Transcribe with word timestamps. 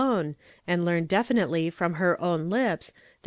o, 0.03 0.33
and 0.65 0.83
learn 0.83 1.05
definitely 1.05 1.69
ft 1.69 1.79
on. 1.79 1.93
her 1.93 2.19
own 2.19 2.49
lius 2.49 2.87
that 2.87 2.93
l.. 2.95 3.01